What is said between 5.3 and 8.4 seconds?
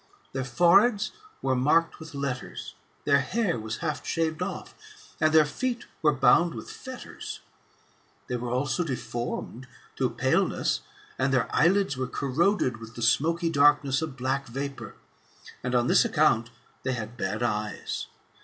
their feet were bound with fetters. They